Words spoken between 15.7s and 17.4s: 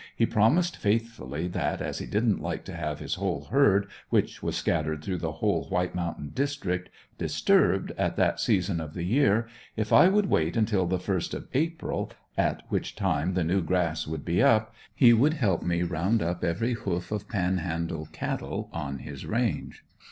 round up every hoof of